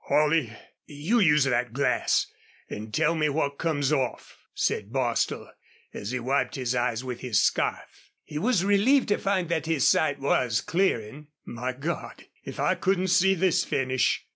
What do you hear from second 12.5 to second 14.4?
I couldn't see this finish!"